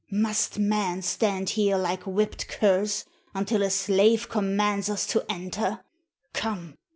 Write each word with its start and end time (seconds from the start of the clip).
Must 0.09 0.57
men 0.57 1.03
stand 1.03 1.51
here 1.51 1.77
like 1.77 2.07
whipped 2.07 2.47
curs 2.47 3.05
until 3.35 3.61
a 3.61 3.69
slave 3.69 4.29
commands 4.29 4.89
us 4.89 5.15
enter? 5.29 5.81
Come! 6.33 6.79